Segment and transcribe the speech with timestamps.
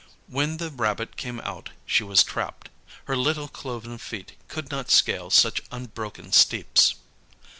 [0.25, 2.69] When the rabbit came out she was trapped;
[3.05, 6.95] her little cloven feet could not scale such unbroken steeps.